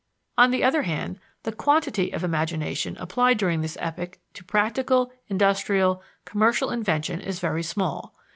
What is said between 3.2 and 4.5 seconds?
during this epoch to